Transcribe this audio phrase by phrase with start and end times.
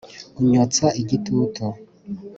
[0.39, 1.63] unyotsa igitutu